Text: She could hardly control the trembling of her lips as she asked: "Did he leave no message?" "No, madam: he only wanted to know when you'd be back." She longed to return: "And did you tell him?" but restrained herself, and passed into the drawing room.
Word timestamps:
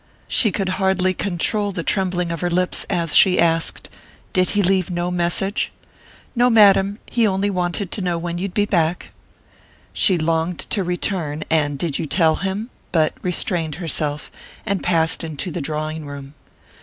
She 0.27 0.51
could 0.51 0.67
hardly 0.81 1.13
control 1.13 1.71
the 1.71 1.83
trembling 1.83 2.31
of 2.31 2.41
her 2.41 2.49
lips 2.49 2.87
as 2.89 3.15
she 3.15 3.39
asked: 3.39 3.87
"Did 4.33 4.49
he 4.57 4.63
leave 4.63 4.89
no 4.89 5.11
message?" 5.11 5.71
"No, 6.35 6.49
madam: 6.49 6.97
he 7.11 7.27
only 7.27 7.51
wanted 7.51 7.91
to 7.91 8.01
know 8.01 8.17
when 8.17 8.39
you'd 8.39 8.55
be 8.55 8.65
back." 8.65 9.11
She 9.93 10.17
longed 10.17 10.57
to 10.71 10.83
return: 10.83 11.43
"And 11.51 11.77
did 11.77 11.99
you 11.99 12.07
tell 12.07 12.37
him?" 12.37 12.71
but 12.91 13.13
restrained 13.21 13.75
herself, 13.75 14.31
and 14.65 14.81
passed 14.81 15.23
into 15.23 15.51
the 15.51 15.61
drawing 15.61 16.07
room. 16.07 16.33